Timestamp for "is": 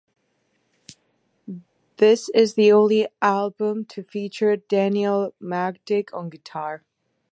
2.29-2.55